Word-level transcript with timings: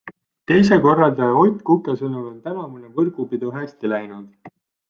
Teise 0.51 0.79
korraldaja 0.85 1.35
Ott 1.43 1.59
Kuke 1.71 1.95
sõnul 2.01 2.25
on 2.31 2.41
tänavune 2.49 2.93
võrgupidu 2.99 3.55
hästi 3.59 3.93
läinud. 3.93 4.53